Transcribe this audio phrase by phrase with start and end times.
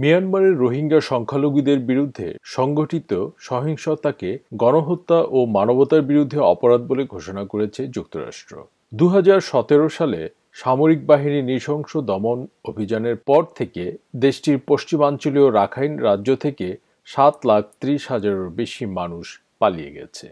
[0.00, 3.10] মিয়ানমারের রোহিঙ্গা সংখ্যালঘুদের বিরুদ্ধে সংগঠিত
[3.48, 4.30] সহিংসতাকে
[4.62, 8.54] গণহত্যা ও মানবতার বিরুদ্ধে অপরাধ বলে ঘোষণা করেছে যুক্তরাষ্ট্র।
[8.92, 10.20] দু হাজার সতেরো সালে
[10.54, 13.84] সামরিক বাহিনী নৃশংস দমন অভিযানের পর থেকে
[14.16, 16.66] দেশটির পশ্চিমাঞ্চলীয় রাখাইন রাজ্য থেকে
[17.08, 19.26] সাত লাখ ত্রিশ হাজারের বেশি মানুষ
[19.60, 20.26] পালিয়ে গেছে।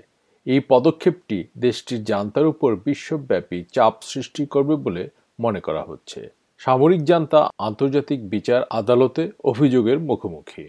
[0.47, 5.03] এই পদক্ষেপটি দেশটির জান্তার উপর বিশ্বব্যাপী চাপ সৃষ্টি করবে বলে
[5.41, 6.21] মনে করা হচ্ছে।
[6.61, 10.65] সামরিক জান্তা আন্তর্জাতিক বিচার আদালতে অভিযোগের মুখোমুখি।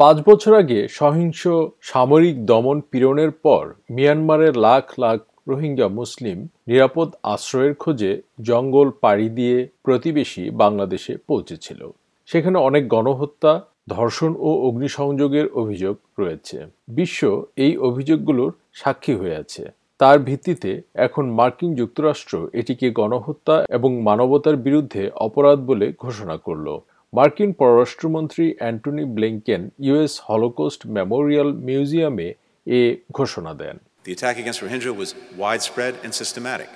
[0.00, 1.42] পাঁচ বছর আগে সহিংস
[1.82, 5.18] সামরিক দমন পীড়নের পর মিয়ানমারের লাখ লাখ
[5.48, 11.80] রোহিঙ্গা মুসলিম নিরাপদ আশ্রয়ের খোঁজে জঙ্গল পাড়ি দিয়ে প্রতিবেশী বাংলাদেশে পৌঁছেছিল।
[12.26, 13.52] সেখানে অনেক গণহত্যা,
[13.88, 16.58] ধর্ষণ ও অগ্নিসংযোগের অভিযোগ রয়েছে।
[16.88, 17.20] বিশ্ব
[17.56, 19.64] এই অভিযোগগুলোর সাক্ষী হয়ে আছে
[20.00, 20.70] তার ভিত্তিতে
[21.06, 26.68] এখন মার্কিন যুক্তরাষ্ট্র এটিকে গণহত্যা এবং মানবতার বিরুদ্ধে অপরাধ বলে ঘোষণা করল
[27.12, 32.28] মার্কিন পররাষ্ট্রমন্ত্রী Antony Blinken US Holocaust memorial মিউজিয়ামে
[32.66, 32.80] এ
[33.18, 36.70] ঘোষণা দেন The attack against Rohingya was widespread and systematic,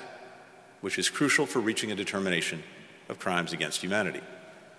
[0.83, 2.59] which is crucial for reaching a determination
[3.11, 4.25] of crimes against humanity.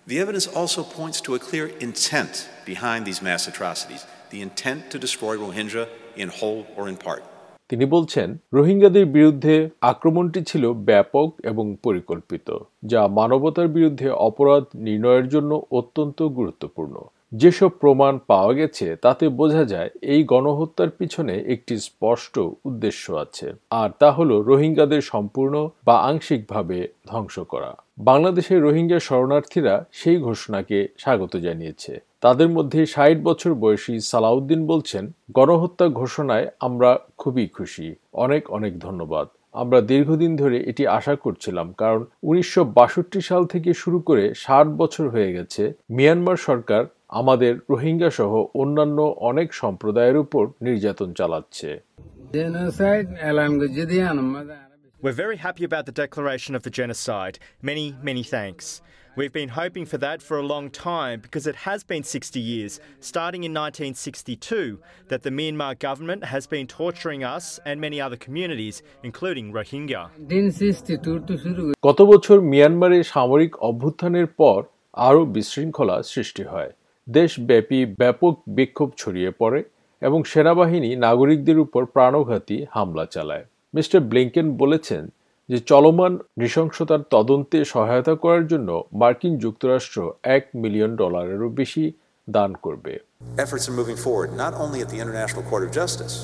[0.08, 2.34] The evidence also points to a clear intent
[2.66, 5.84] behind these mass atrocities the intent to destroy Rohingya
[6.18, 7.24] in whole or in part.
[7.70, 12.48] তিনি বলছেন, রোহিঙ্গাদের বিরুদ্ধে আক্রমণটি ছিল ব্যাপক এবং পরিকল্পিত,
[12.86, 16.96] যা মানবতার বিরুদ্ধে অপরাধ নির্ণয়ের জন্য অত্যন্ত গুরুত্বপূর্ণ
[17.42, 23.48] যেসব প্রমাণ পাওয়া গেছে, তাতে বোঝা যায় এই গণহত্যার পিছনে একটি স্পষ্ট উদ্দেশ্য আছে,
[23.82, 25.56] আর তা হলো রোহিঙ্গাদের সম্পূর্ণ
[25.88, 27.72] বা আংশিকভাবে ধ্বংস করা।
[28.10, 35.86] বাংলাদেশের রোহিঙ্গা শরণার্থীরা সেই ঘোষণাকে স্বাগত জানিয়েছে। তাদের মধ্যে ষাট বছর বয়সী সালাউদ্দিন বলছেন, গণহত্যা
[36.02, 39.28] ঘোষণায় আমরা খুবই খুশি। অনেক অনেক ধন্যবাদ।
[39.62, 45.06] আমরা দীর্ঘদিন ধরে এটি আশা করছিলাম, কারণ উনিশশো বাষট্টি সাল থেকে শুরু করে ষাট বছর
[45.10, 46.84] হয়ে গেছে, মিয়ানমার সরকার
[47.20, 48.32] আমাদের রোহিঙ্গা সহ
[48.62, 48.98] অন্যান্য
[49.30, 51.70] অনেক সম্প্রদায়ের উপর নির্যাতন চালাচ্ছে
[55.04, 57.36] We're very happy about the declaration of the genocide.
[57.70, 58.66] Many, many thanks.
[59.18, 62.74] We've been hoping for that for a long time because it has been 60 years,
[63.02, 68.76] starting in 1962, that the Myanmar government has been torturing us and many other communities,
[69.04, 70.02] including Rohingya.
[71.88, 74.60] গত বছর মিয়ানমারে সামরিক অভ্যুত্থানের পর
[75.08, 76.72] আরও বিশৃঙ্খলা সৃষ্টি হয়
[77.08, 79.60] দেশব্যাপী ব্যাপক বিক্ষোভ ছড়িয়ে পড়ে
[80.02, 85.04] এবং সেনাবাহিনী নাগরিকদের উপর প্রাণঘাতী হামলা চালায় মিস্টার ব্লিংকেন বলেছেন
[85.50, 91.84] যে চলমান নৃশংসতার তদন্তে সহায়তা করার জন্য মার্কিন যুক্তরাষ্ট্র এক মিলিয়ন ডলারেরও বেশি
[92.28, 92.94] দান করবে
[93.38, 96.16] Efforts are moving forward not only at the International Court of Justice,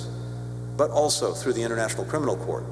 [0.77, 2.65] but also through the International Criminal Court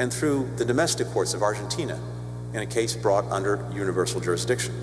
[0.00, 1.96] and through the domestic courts of Argentina
[2.54, 3.52] in a case brought under
[3.84, 4.74] universal jurisdiction.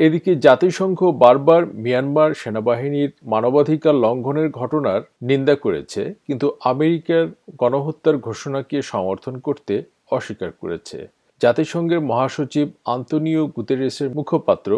[0.00, 7.24] এদিকে জাতিসংঘ বারবার Myanmar সেনাবাহিনীর মানবাধিকার লঙ্ঘনের ঘটনার নিন্দা করেছে কিন্তু আমেরিকার
[7.58, 9.74] গণহত্যার ঘোষণাকে সমর্থন করতে
[10.10, 10.98] অস্বীকার করেছে
[11.40, 14.70] জাতিসংঘের মহাসচিব আন্তনিও গুতেরেসের মুখপাত্র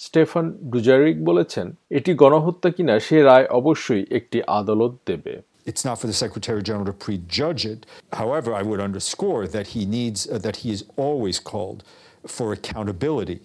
[0.00, 5.34] স্টেফান ডুজারিক বলেছেন এটি গণহত্যা কিনা সে রায় অবশ্যই একটি আদালত দেবে
[5.66, 7.80] It's not for the Secretary General to prejudge it.
[8.22, 11.80] However, I would underscore that he needs, uh, that he is always called
[12.26, 13.38] for accountability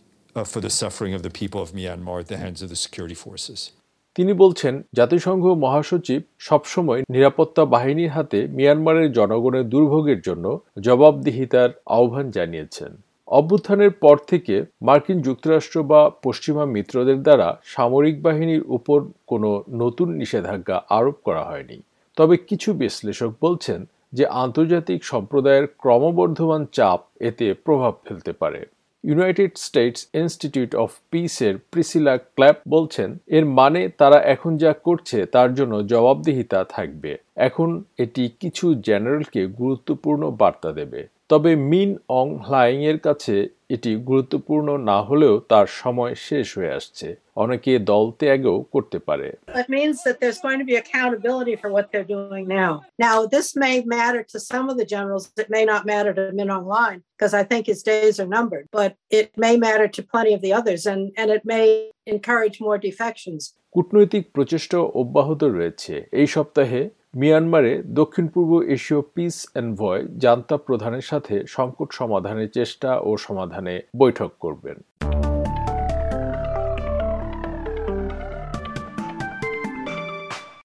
[0.44, 3.72] for the suffering of the people of Myanmar at the hands of the security forces.
[4.16, 12.98] তিনি বলছেন, জাতিসংঘ মহাসচিব সবসময় নিরাপত্তা বাহিনীর হাতে মিয়ানমারের জনগণের দুর্ভোগের জন্য জবাবদিহিতার আহ্বান জানিয়েছেন।
[13.28, 20.84] অভ্যুত্থানের পর থেকে মার্কিন যুক্তরাষ্ট্র বা পশ্চিমা মিত্রদের দ্বারা সামরিক বাহিনীর উপর কোনো নতুন নিষেধাজ্ঞা
[20.90, 21.82] আরোপ করা হয়নি।
[22.16, 28.66] তবে কিছু বিশ্লেষক বলছেন যে আন্তর্জাতিক সম্প্রদায়ের ক্রমবর্ধমান চাপ এতে প্রভাব ফেলতে পারে।
[29.10, 35.50] ইউনাইটেড স্টেটস ইনস্টিটিউট অফ পিসের প্রিসিলা ক্ল্যাপ বলছেন, এর মানে তারা এখন যা করছে তার
[35.54, 43.00] জন্য জবাবদিহিতা থাকবে। এখন এটি কিছু জেনারেলকে গুরুত্বপূর্ণ বার্তা দেবে। তবে মিন অং হ্লাইং এর
[43.08, 43.36] কাছে
[43.76, 47.08] এটি গুরুত্বপূর্ণ না হলেও তার সময় শেষ হয়ে আসছে
[47.44, 49.28] অনেকে দল ত্যাগও করতে পারে
[49.64, 52.72] It means that there's going to be accountability for what they're doing now.
[53.08, 55.24] Now, this may matter to some of the generals.
[55.44, 58.66] It may not matter to Min Aung Hlaing because I think his days are numbered,
[58.80, 61.66] but it may matter to plenty of the others and, and it may
[62.08, 63.42] encourage more defections.
[63.76, 66.82] কূটনৈতিক প্রচেষ্টা অব্যাহত রয়েছে এই সপ্তাহে
[67.16, 74.32] মিয়ানমারে দক্ষিণ পূর্ব এশীয় piece envoy junta প্রধানের সাথে সংকট সমাধানের চেষ্টা ও সমাধানে বৈঠক
[74.40, 74.78] করবেন।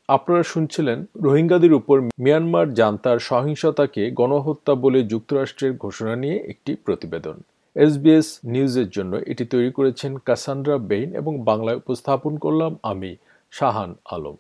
[0.09, 7.37] আপনারা শুনছিলেন রোহিঙ্গাদের উপর মিয়ানমার জান্তার সহিংসতাকে গণহত্যা বলে যুক্তরাষ্ট্রের ঘোষণা নিয়ে একটি প্রতিবেদন।
[7.77, 13.11] এসবিএস নিউজের জন্য এটি তৈরি করেছেন কাসান্ড্রা বেইন এবং বাংলায় উপস্থাপন করলাম আমি,
[13.53, 14.37] শাহান আলম।